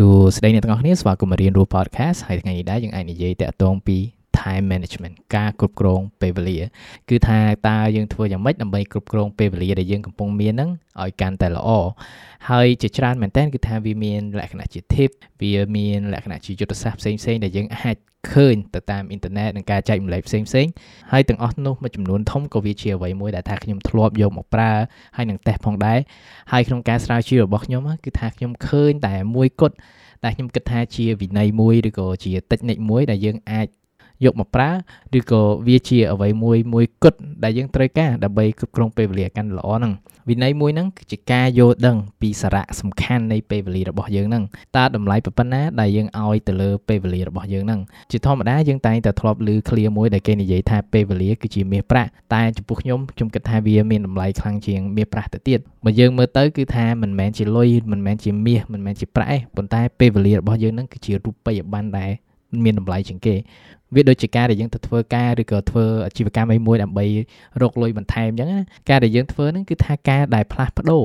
[0.00, 3.96] សួស្តីអ្នកទាំងអស់គ្នាស្វាគមន៍មករៀនរស់ podcast ហើយថ្ងៃនេះដែរយើងអាចនិយាយតាក់ទងពី
[4.40, 6.58] time management ការគ្រប់គ្រងពេលវេលា
[7.08, 7.38] គឺថា
[7.68, 10.70] តើយើងធ្វើយ៉ាងម៉េចដើម្បីគ្រប់គ្រងពេលវេលាដែលយើងកំពុងមានហ្នឹង
[11.02, 11.68] ឲ្យកាន់តែល្អ
[12.50, 15.10] ហើយជាច្រើនមែនតើគឺថាវាមានលក្ខណៈជា tip
[15.42, 17.96] វាមានលក្ខណៈជាយុទ្ធសាស្ត្រផ្សេងផ្សេងដែលយើងអាច
[18.32, 20.66] ឃើញទៅតាមអ៊ីនធឺណិតនិងការចែកម្លែកផ្សេងផ្សេង
[21.12, 24.72] ហើយទាំងអស់នោះមួយចំនួនធំក៏វាជាអ្វីមួយដែលថាខ្ញុំធ្លាប់យកមកប្រើ
[25.16, 25.98] ហើយនឹងតេស្តផងដែរ
[26.52, 29.76] ហើយក្នុងការស្រាវជ្រាវរបស់ខ្ញុំគឺថាខ្ញុំឃើញតែមួយគត់
[30.24, 33.66] ដែលខ្ញុំគិតថាជាវិន័យមួយឬក៏ជាតិចនិចមួយដែលយើងអាច
[34.24, 34.70] យកមកប្រើ
[35.18, 39.92] ឬក៏វាជាអ្វីមួយមួយគត់ដែលយើងត្រូវការដើម្បីគ្រប់គ្រងពេលវេលាកាន់ល្អហ្នឹង
[40.30, 44.44] វិន័យមួយហ្នឹងគឺជាការយល់ដឹងពីសារៈសំខាន់នៃពេលវេលារបស់យើងហ្នឹង
[44.76, 47.80] តើតម្លៃប៉ុណ្ណាដែលយើងឲ្យទៅលើពេលវេលារបស់យើងហ្នឹង
[48.10, 62.10] ជាធម្មតាយើងតែងតែធ្លាប់ឮឃ្លាមួយដែលគេនិយាយថាពេលវេលាគឺជាមាសប្រាក់តែចំពោះខ្ញុំខ្ញុំគិតថាវាមានតម្លៃខ្លាំងជាងមាសប្រាក់ទៅទៀតបើយើងមើលទៅគឺថាមិនមែនជាលុយមិនមែនជាមាសមិនមែនជាប្រាក់ទេប៉ុន្តែពេលវេលារបស់យើងហ្នឹងគឺជារូបិយប័ណ្ណដែល
[62.64, 63.34] មានតម្លៃជាងគេ
[63.94, 67.06] វាដូចជាការដែលយើងទៅធ្វើការឬក៏ធ្វើអាជីវកម្មអីមួយដើម្បី
[67.62, 68.60] រកលុយបន្ថែមអញ្ចឹងណា
[68.90, 71.04] ការដែលយើងធ្វើហ្នឹងគឺថាការដែលផ្លាស់ប្ដូរ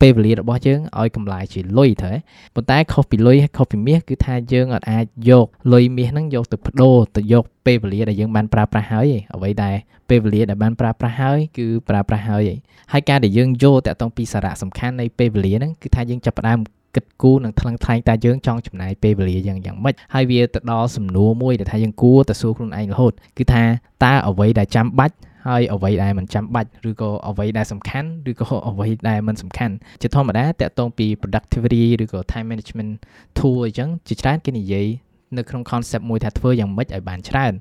[0.00, 2.12] ពេលវេលារបស់យើងឲ្យកម្លាយជាលុយទៅ
[2.54, 9.76] ប៉ុន្តែខុសពីលុយខុសពីមាសគឺថាយើងអាចយកលុយមាសហ្នឹងយកទៅប្ដូរទៅយកពេលវេលាដែលយើងបានប្រើប្រាស់ហើយអ្វីដែល
[10.08, 12.48] ពេលវេលាដែលបានប្រើប្រាស់ហើយគឺប្រើប្រាស់ហើយ
[12.92, 16.58] ហើយការដែលយើងយល់តាក់ទងពីសារៈសំខាន់នៃពេលវេលាហ្នឹងគឺថាយើងចាប់ផ្ដើម
[16.94, 23.62] គិតគូរនិងថ្លឹងថ្លែងតើយើងចង់ចំណាយពេលវេលាយ៉ាងយ៉ាងម៉េចហើយវាទៅដល់សំណួរមួយដែលថាយើងគួរទៅសួរខ្លួនឯងរហូតគឺថា
[24.04, 25.14] តើអ្វីដែលចាំបាច់
[25.48, 32.92] ហើយអ្វីដែលមិនចាំបាច់ឬក៏អ្វីដែលសំខាន់ឬក៏អ្វីដែលមិនសំខាន់ជាធម្មតាតកតងពី productivity ឬក៏ time management
[33.38, 34.86] tool អញ្ចឹងជាច្រើនគេនិយាយ
[35.36, 37.52] នៅក្នុង concept មួយថាធ្វើយ៉ាងម៉េចឲ្យបានច្រើន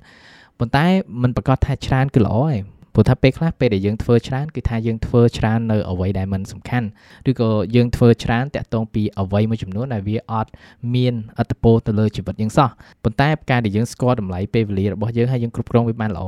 [0.59, 0.85] ប៉ុន្តែ
[1.21, 6.87] មិនប្រកាសថាច្រើនគឺល្អទេ ព្រោះថាពេលខ្លះពេលដែលយើងធ្វើច្រើនគឺថាយើងធ្វើច្រើននៅអ្វីដែលមិនសំខាន់
[7.29, 10.49] ឬក៏យើងធ្វើច្រើនតាក់ទងពីអ្វីមួយចំនួនដែលវាអត់
[10.95, 12.69] មានអត្តពលទៅលើជីវិតយើងសោះ
[13.03, 16.25] ប៉ុន្តែការដែលយើងស្គាល់តម្លៃពេលវេលារបស់យើងហើយយើងគ្រប់គ្រងវាបានល្អ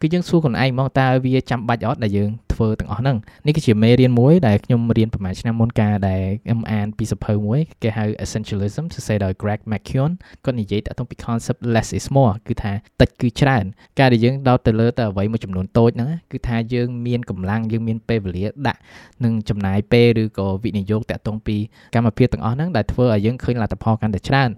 [0.00, 10.10] គឺយើងសួរខ្លួនឯងហ្មងតើវាចាំបាច់អត់ដែលយើង ធ្វើទាំងអស់ហ្នឹងនេះគឺជាមេរៀនមួយដែលខ្ញុំរៀនប្រហែលឆ្នាំមុនការដែលខ្ញុំអានពីសភៅមួយគេហៅ essentialism សរសេរដោយ Greg McKeown
[10.44, 13.64] គាត់និយាយតាក់ទងពី concept less is more គឺថាតិចគឺច្រើន
[13.98, 18.80] ការដែលយើងដោតទៅលើតែអ្វីមួយចំនួនតូចហ្នឹងគឺថាយើងមានកម្លាំងយើងមានពេលវេលាដាក់
[19.24, 21.56] នឹងចំណាយពេលឬក៏វិនិយោគតាក់ទងពី
[21.94, 24.50] កម្មភាពទាំងអស់ហ្នឹងដែលធ្វើឲ្យយើងឃើញលទ្ធផលកាន់តែច្រើន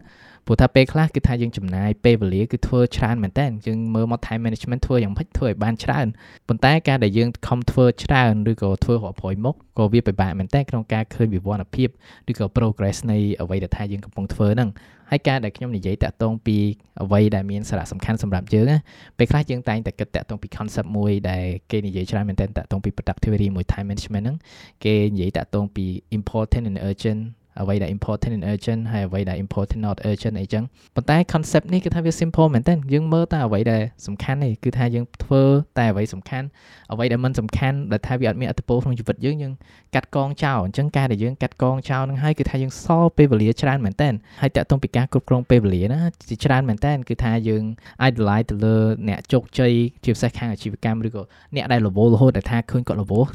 [0.48, 6.06] ព្រោះថាពេលខ្លះគឺថាយើងចំណាយពេលវេលាគឺធ្វើច្រើនមែនតើយើងមើលមក time management ធ្វើយ៉ាងម៉េចធ្វើឲ្យបានច្រើន
[6.48, 11.88] ប៉ុន្តែការដែលយើងខំធ្វើច្រើនឬក៏ធ្វើរាប់រយមុខក៏វាពិបាកមែនតើក្នុងការឃើញវិវត្តនភាព
[12.30, 14.70] ឬក៏ progress នៃអ្វីដែលថាយើងកំពុងធ្វើហ្នឹង
[15.10, 16.56] ហើយការដែលខ្ញុំនិយាយតាក់ទងពី
[17.02, 18.76] អ្វីដែលមានសារៈសំខាន់សម្រាប់យើងណា
[19.18, 24.36] ពេលខ្លះយើងតែងតែគិតតាក់ទងពី concept មួយដែលគេនិយាយច្រើនមែនតើតាក់ទងពី productivity មួយ time management ហ្នឹង
[24.84, 25.86] គេនិយាយតាក់ទងពី
[26.18, 27.20] important and urgent
[27.62, 30.64] អ្វីដែល important and urgent ហើយអ្វីដែល important not urgent អីចឹង
[30.94, 35.42] ប៉ុន្តែ concept នេះគឺថាវា simple មែនតើយើងមើលតែអ្វីដែលសំខាន់នេះគឺថាយើងធ្វើ
[35.78, 36.46] តែអ្វីសំខាន់
[36.92, 39.52] អ្វីដែលមិនសំខាន់ដែលថាវាអត់មានអត្ថប្រយោជន៍ក្នុងជីវិតយើងយើង
[39.94, 44.08] កាត់កងចោលអញ្ចឹងការដែលយើងកាត់កងចោលនឹងហើយគឺថាយើងសល់ពេលវេលាច្រើនមែនតើ
[44.40, 47.64] ហើយតាក់ទងពីការគ្រប់គ្រងពេលវេលាណាជាច្រើនមែនតើគឺថាយើង
[48.08, 48.76] idolize ទៅលើ
[49.08, 49.72] អ្នកជោគជ័យ
[50.04, 51.22] ជាពិសេសខាងអាជីវកម្មឬក៏
[51.54, 53.28] អ្នកដែលរវល់រហូតដែលថាឃើញគាត់រវល់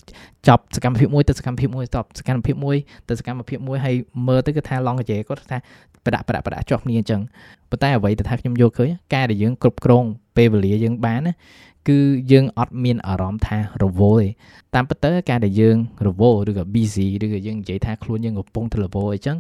[0.48, 2.78] ចប់សកម្មភាពមួយទៅសកម្មភាពមួយតបសកម្មភាពមួយ
[3.10, 3.96] ទៅសកម្មភាពមួយហើយ
[4.28, 5.58] មើលទៅគឺថាឡងកាជេគាត់ថា
[6.06, 7.22] ប្រដាក់ប្រដាក់ប្រដាក់ជាប់គ្នាអញ្ចឹង
[7.70, 10.06] ប៉ុន្តែអ្វីដែលថាខ្ញុំយកឃើញការដែលយើងគ្រប់គ្រង
[10.38, 11.34] ពេលវេលាយើងបានណា
[11.90, 12.00] គឺ
[12.32, 14.30] យើងអត់មានអារម្មណ៍ថារវល់ទេ
[14.76, 15.78] តាមពិតទៅការដែលយើង
[16.08, 19.38] រវល់ឬក៏ busy ឬក៏យើងនិយាយថាខ្លួនយើងកំពុងតែរវល់អីចឹង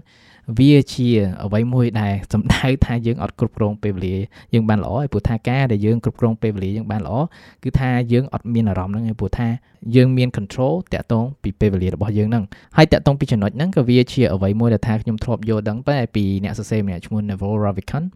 [0.58, 1.10] វាជា
[1.44, 4.18] អ្វីមួយដែលសំដៅថាយើងអត់គ្រប់គ្រងពេលវេលា
[4.54, 7.16] យើងបានល្អហើយព្រោះថាការដែលយើងគ្រប់គ្រងពេលវេលាយើងបានល្អ
[7.64, 9.48] គឺថាយើងអត់មានអារម្មណ៍ហ្នឹងឯងព្រោះថា
[9.96, 12.44] យើងមាន control តាក់ទងពីពេលវេលារបស់យើងហ្នឹង
[12.78, 18.08] ហើយតាក់ទងពីចំណុចហ្នឹងក៏វាជាអ្វីមួយដែលថាខ្ញុំធ្លាប់យល់ដឹងតែពីអ្នកសរសេរម្នាក់ឈ្មោះ Naval Ravikant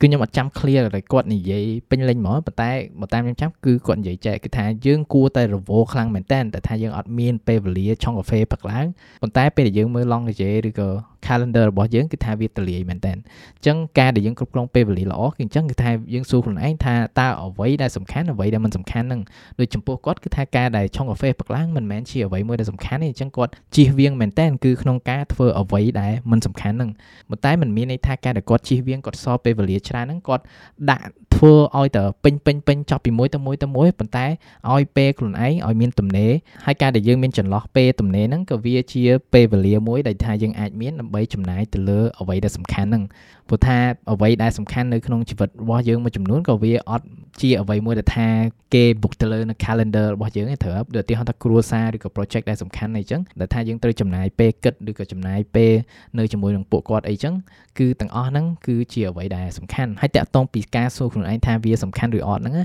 [0.00, 2.70] គឺខ្ញុំអត់ចាំ clear តែគាត់និយាយពេញលេញហ្មងប៉ុន្តែ
[3.00, 8.86] មកតាមខ្ញុំចាំគឺគាត់និយាយចែកគឺថាយើងគួរតែរវល់ខ្លាំងមែនតើតែថាយើងអត់មានពេលវេលាឆុងកាហ្វេផឹកឡើង
[9.22, 10.88] ប៉ុន្តែពេលដែលយើងមើល long និយាយឬក៏
[11.26, 19.20] calendar របស់យើងគឺថាវាទលាយមែនតើអញ្ចឹងការដែលយើងគ្រប់គ្រងពេលវេលាល្អគឺអញ្ចឹងគឺថាយើងសួរខ្លួនឯងថាតើអ្វីដែលសំខាន់អ្វីដែលមិនសំខាន់ហ្នឹង
[19.60, 26.90] ដូចចំពោះគាត់គឺថាការដែលឆុងកាហ្វេផឹកឡើងមិនមែនជាអ្វីមួយដែលសំខាន់ទេអញ្ចឹងគាត់ជៀសវាងមែនតើគឺក្នុងការធ្វើអ្វីដែលមិនសំខាន់ហ្នឹង
[27.28, 30.42] ប៉ុន្តែมันមានន័យថាការដែលគាត់ជៀសវាងគាត់សល់ពេលវេលាច្រើនហ្នឹងគាត់
[30.90, 34.26] ដាក់ធ្វើឲ្យតែពេញពេញពេញចប់ពីមួយទៅមួយទៅមួយប៉ុន្តែ
[34.72, 36.32] ឲ្យពេលខ្លួនឯងឲ្យមានទំនេរ
[36.66, 39.02] ហើយការដែលយើងមានចន្លោះពេលទំនេរហ្នឹងក៏វាជា
[39.34, 43.04] ពេលវេលាមួយដែលថាយើងអាចមានដើម្បីដើម្បីចំណាយទៅលើអ្វីដែលសំខាន់ហ្នឹង
[43.48, 43.76] ព្រោះថា
[44.12, 47.06] អ្វីដែលសំខាន់នៅក្នុងជីវិតរបស់យើងមួយចំនួនក៏វាអត់
[47.40, 48.28] ជាអ្វីមួយដែលថា
[48.74, 55.72] គេ book ទៅលើនៅ calendar របស់យើងទេត្រូវដូចឧទាហរណ៍ថាគ្រួសារឬក៏ project ដែលសំខាន់អីចឹងដែលថាយើងត្រូវចំណាយពេលគិតឬក៏ចំណាយពេល
[56.18, 57.34] នៅជាមួយនឹងពួកគាត់អីចឹង
[57.78, 62.58] គឺទាំងអស់ហ្នឹងគឺជាអ្វីដែលសំខាន់ហើយតាក់ទងពីការសួរខ្លួនឯងថាវាសំខាន់ឬអត់ហ្នឹង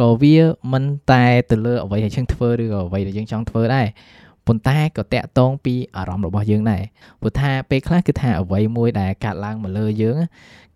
[0.00, 0.36] ក៏វា
[0.72, 3.86] មិនតែទៅលើអ្វីដែលយើងធ្វើឬក៏អ្វីដែលយើងចង់ធ្វើដែរ
[4.46, 6.82] ប៉ុន្តែក៏តាក់ទងពីអារម្មណ៍របស់យើងដែរ
[7.20, 10.16] ព្រោះថាពេលខ្លះគឺថាអ្វីមួយដែលកាត់ឡើងមកលើយើង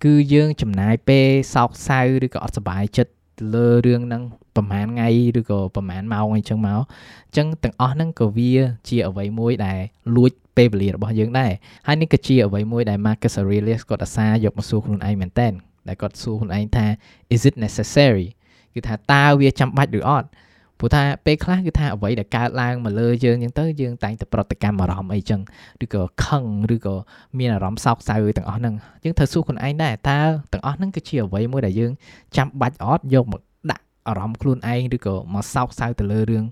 [0.05, 3.13] គឺយើងចំណាយពេលសោកសៅឬក៏អត់សុបាយចិត្ត
[3.55, 4.23] លើរឿងហ្នឹង
[4.57, 6.81] ប្រហែលថ្ងៃឬក៏ប្រហែលម៉ោងអីចឹងមក
[7.27, 8.53] អញ្ចឹងទាំងអស់ហ្នឹងក៏វា
[8.89, 9.79] ជាអ្វីមួយដែល
[10.17, 11.53] លួចពេលវេលារបស់យើងដែរ
[11.87, 15.49] ហើយនេះក៏ជាអ្វីមួយដែល Marcus Aurelius គាត់អាសាយកមកសួរខ្លួនឯងមែនតើ
[15.89, 16.87] ដែលគាត់សួរខ្លួនឯងថា
[17.35, 18.27] is it necessary
[18.75, 20.29] គឺថាតើវាចាំបាច់ឬអត់
[20.79, 25.41] ព្រោះថាពេលខ្លះគឺថាអ្វីដែលកើតឡើងមកលើយើងអញ្ចឹងទៅយើងតែងតែប្រតិកម្មអារម្មណ៍អីចឹង
[25.85, 26.45] ឬក៏ខឹង
[26.75, 26.95] ឬក៏
[27.39, 30.21] មានអារម្មណ៍សោកសៅទាំងអស់ហ្នឹងយើងត្រូវសួរខ្លួនឯងដែរតើ
[30.53, 31.93] ទាំងអស់ហ្នឹងគឺជាអ្វីមួយដែលយើង
[32.37, 36.45] ចាំបាច់អត់យកមកដាក់អារម្មណ៍ខ្លួនឯងឬក៏មកសោកសៅទៅលើរឿង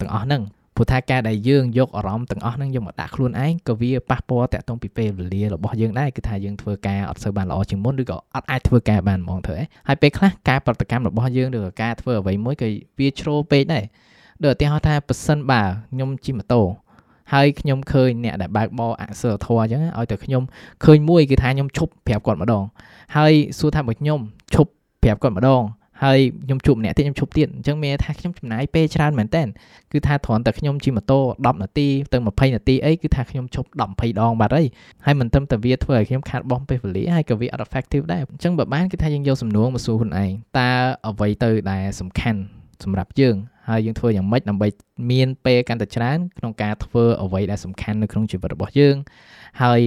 [0.00, 0.42] ទាំងអស់ហ្នឹង
[0.76, 13.84] ព្រោះថាការដែលយើងយកអារម្មណ៍ទាំងអស់ហ្នឹងយកមកដាក់ខ្លួនឯងក៏វាប៉ះពាល់តាក់ទងពីពេលវេលារបស់យើងដែរគឺថាយើងធ្វើការអត់សូវបានល្អជាងមុនឬក៏អត់អាចធ្វើការបានហ្មងធ្វើឯងហើយពេលខ្លះការប្រតិកម្មរបស់យើងឬក៏ការធ្វើអ្វីមួយក៏វាជ្រុលពេកដែរ
[14.44, 16.62] ដូចឧទាហរណ៍ថាប៉ះសិនបើខ្ញុំជិះម៉ូតូ
[17.32, 20.42] ហើយខ្ញុំឃើញអ្នកដែលបើកបរអសរធរអញ្ចឹងឲ្យតែខ្ញុំ
[20.84, 22.64] ឃើញមួយគឺថាខ្ញុំឈប់ប្រាប់គាត់ម្ដង
[23.16, 24.18] ហើយសួរថាបើខ្ញុំ
[24.54, 24.70] ឈប់
[25.02, 25.62] ប្រាប់គាត់ម្ដង
[26.04, 29.42] ហើយខ្ញុំជួបម្នាក់ទៀតខ្ញុំជួបទៀតអញ្ចឹងមានថាខ្ញុំចំណាយពេលច្រើនមែនតើ
[29.92, 34.66] គឺថាគ្រាន់តែខ្ញុំជិះម៉ូតូ10នាទីទៅ20នាទីអីគឺថាខ្ញុំឈប់10 20ដងបាត់ហើយ
[35.04, 40.70] ហើយមិនត្រឹមតែវាធ្វើឲ្យខ្ញុំខាតបង់ពេលវេលាហើយក៏វាអត់ effective ដែរអញ្ចឹងបើបានគឺថាយើងយកសំណួរមកសួរខ្លួនឯងតើ
[41.08, 42.40] អ្វីទៅដែលសំខាន់
[42.84, 43.36] សម្រាប់យើង
[43.68, 44.68] ហើយយើងធ្វើយ៉ាងម៉េចដើម្បី
[45.10, 48.96] មានពេលកាន់តែច្រើនក្នុងការធ្វើអ្វីដែលសំខាន់នៅក្នុងជីវិតរបស់យើង
[49.62, 49.80] ហើយ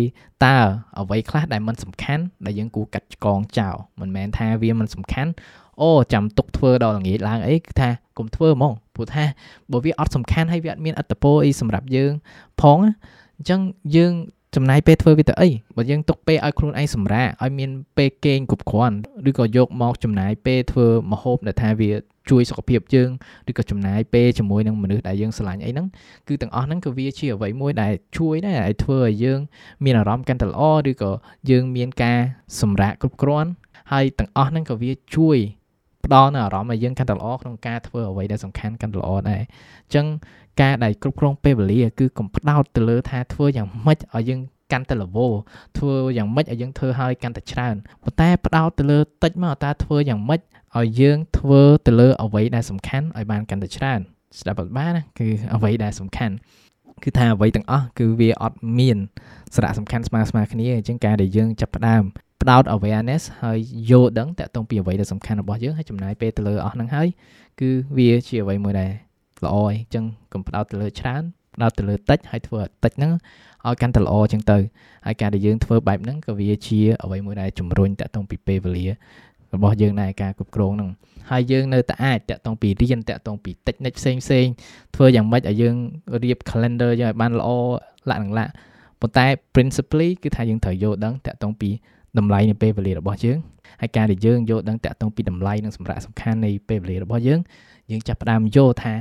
[0.45, 0.57] តើ
[0.99, 5.31] អ្វីខ្លះដែលមិនសំខាន់ដែលយើងគួរកាត់ឆ្កងចោលមិនមែនថាវាមិនសំខាន់
[5.81, 9.25] អូចាំទុកធ្វើដល់ល្ងាចឡើងអីគឺថាកុំធ្វើហ្មងព្រោះថា
[9.71, 12.13] បើវាអត់សំខាន់ហើយវាអត់មានអត្តពលអីសម្រាប់យើង
[12.61, 12.77] ផង
[13.37, 13.59] អញ្ចឹង
[13.95, 14.13] យើង
[14.55, 18.97] ចំណាយពេលធ្វើវាទៅអីបើយើងទុកពេលឲ្យខ្លួនឯងសម្រាកឲ្យមានពេលគេងគ្រប់គ្រាន់
[19.29, 21.91] ឬក៏យកមកចំណាយពេលធ្វើមហូបដែលថាវា
[22.29, 23.09] ជួយសុខភាពយើង
[23.49, 25.87] ឬក៏ចំណាយពេលជាមួយនឹងមនុស្សដែលយើងស្រឡាញ់អីហ្នឹង
[26.27, 29.39] គឺទាំងអស់ហ្នឹងក៏វាជាអ្វីមួយដែលជួយដែរឲ្យធ្វើឲ្យយើង
[29.83, 31.11] មានអារម្មណ៍កាន់តែល្អឬក៏
[31.49, 32.19] យើងមានការ
[32.61, 33.49] សម្រាកគ្រប់គ្រាន់
[33.91, 35.37] ហើយទាំងអស់ហ្នឹងក៏វាជួយ
[36.05, 40.05] ផ្ដល់នូវអារម្មណ៍ឲ្យយើងកាន់តែល្អក្នុងការធ្វើអ្វីដែលសំខាន់កាន់តែល្អដែរអញ្ចឹង
[40.61, 44.39] ការដែលគ្រប់គ្រងពេលវេលាគឺកុំផ្ដោតទៅលើថាធ្វើយ៉ាងម៉េចឲ្យយើង
[44.71, 45.31] កាន់តែ level
[45.77, 50.41] ធ្វើយ៉ាងម៉េចឲ្យយើងធ្វើឲ្យកាន់តែច្រើនប៉ុន្តែផ្ដោតទៅលើតិចមកតើធ្វើយ៉ាងម៉េច
[50.77, 53.99] ឲ្យយើងធ្វើទៅលើអ្វីដែលសំខាន់ឲ្យបានកាន់តែច្រើន
[54.39, 56.35] ស្ដាប់បានណាគឺអ្វីដែលសំខាន់
[57.03, 58.97] គឺថាអ្វីទាំងអស់គឺវាអត់មាន
[59.55, 62.03] សារៈសំខាន់ស្មើស្មើគ្នាអញ្ចឹងការដែលយើងចាប់ផ្ដើម
[62.45, 63.59] ផ្ដោត awareness ហើយ
[63.89, 67.07] យល់ដឹងតាក់ទងពីអ្វីដែលសំខាន់របស់យើងហើយចំណាយពេលទៅលើអស់ហ្នឹងហើយ
[67.59, 68.91] គឺវាជាអ្វីមួយដែល
[69.45, 70.03] ល្អអញ្ចឹង
[70.33, 71.23] កុំផ្ដោតទៅលើច្រើន
[71.55, 73.11] ផ្ដោតទៅលើតិចហើយធ្វើតិចហ្នឹង
[73.65, 74.57] ឲ្យកាន់តែល្អអញ្ចឹងទៅ
[75.05, 78.87] ហើយការដែលយើងធ្វើបែបហ្នឹងក៏វាជាអ្វីមួយដែលជំរុញតាក់ទងពីពេលវេលា
[79.53, 80.89] របស់យើងដែរការគ្រប់គ្រងហ្នឹង
[81.31, 84.45] ហើយយើងនៅតែអាចតាក់ទងពីរៀនតាក់ទងពី technique ផ្សេងផ្សេង
[84.95, 85.75] ធ្វើយ៉ាងម៉េចឲ្យយើង
[86.23, 87.49] រៀប calendar យើងឲ្យបានល្អ
[88.09, 88.51] លាក់នឹងលាក់
[89.01, 89.25] ប៉ុន្តែ
[89.55, 91.69] principally គឺថាយើងត្រូវយល់ដឹងតាក់ទងពី
[92.19, 93.37] តម្លៃនៃពេលវេលារបស់យើង
[93.81, 97.39] ហើយការដែលយើងយល់ដឹងតាក់ទងពីតម្លៃនិងសម្រាប់សំខាន់នៃពេលវេលារបស់យើង
[97.91, 98.93] យើងចាប់ផ្ដើមយល់ថា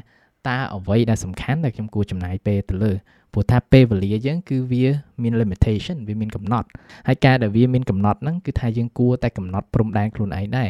[0.49, 2.93] តើអ្វីដែលសំខាន់ដែលខ្ញុំគួរចំណាយពេលទៅលើ
[3.33, 4.87] ព្រោះថាពេលវេលាយើងគឺវា
[5.23, 6.69] មាន limitation វាមានកំណត់
[7.09, 10.69] ហើយការដែលវាមានកំណត់ហ្នឹងគឺថាយើងគួរតែកំណត់ព្រំដែនខ្លួនឯងដែរ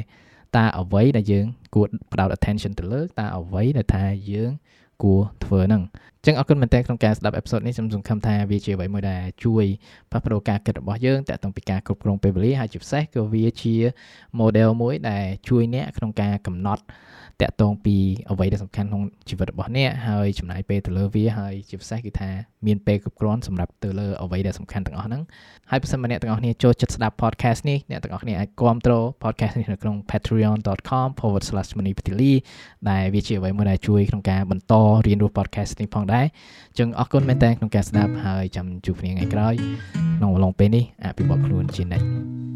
[0.56, 4.50] តើអ្វីដែលយើងគួរផ្ដោត attention ទៅលើតើអ្វីដែលថាយើង
[5.02, 9.64] គួរធ្វើហ្នឹងអញ្ចឹងអរគុណមែនទែនក្នុងការស្ដាប់អេពីសូតនេះខ្ញុំសង្ឃឹមថាវាជាអ្វីមួយដែលជួយ
[10.10, 13.74] ផ្លាស់ប្ដូរការគិតរបស់យើងតាក់ទងពីការគ្រប់គ្រងពេលវេលាហើយជាពិសេសក៏វាជា
[14.40, 16.82] model មួយដែលជួយអ្នកក្នុងការកំណត់
[17.42, 17.96] តាក់ទងពី
[18.30, 22.30] អ្វីដែលសំខាន់ក្នុងជីវិតរបស់អ្នកហើយចំណាយពេលទៅលើវាហើយជាពិសេសគឺថា
[22.66, 25.22] មានពេលគ្រប់គ្រាន់សម្រាប់ទៅលើអ្វីដែលសំខាន់ទាំងអស់ហ្នឹង
[25.70, 32.32] ហើយបើសិនមកអ្នកទាំងអស់គ្នាចូលចិត្តស្ដាប់ podcast នេះអ្នកទាំងអស់គ្នាអាចគាំទ្រ podcast នេះនៅក្នុង patreon.com/moneypatili
[32.90, 34.74] ដែលវាជាអ្វីមួយដែលជួយក្នុងការបន្ត
[35.06, 36.26] រៀនរស់ podcast នេះផងដែរ
[36.70, 39.54] អញ្ចឹងអរគុណមែនតើក្នុងការស្ដាប់ហើយចាំជួបគ្នាថ្ងៃក្រោយ
[40.18, 42.53] ក្នុងអំឡុងពេលនេះអភិវឌ្ឍខ្លួនជានិច្ច